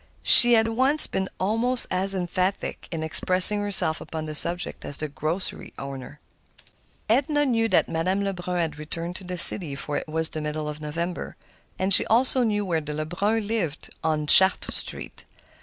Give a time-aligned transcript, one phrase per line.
[0.23, 5.07] She had once been almost as emphatic in expressing herself upon the subject as the
[5.07, 5.39] corner
[5.75, 6.19] grocer.
[7.07, 10.67] Edna knew that Madame Lebrun had returned to the city, for it was the middle
[10.67, 11.35] of November.
[11.77, 15.23] And she also knew where the Lebruns lived, on Chartres Street.